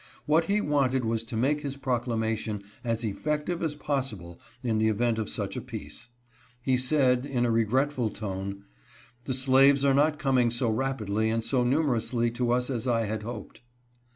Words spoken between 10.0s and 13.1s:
coming so rapidly and so numerously to us as I